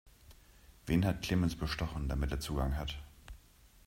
Wen 0.87 1.05
hat 1.05 1.21
Clemens 1.21 1.55
bestochen, 1.55 2.09
damit 2.09 2.31
er 2.31 2.39
Zugang 2.39 2.75
hat? 2.75 2.97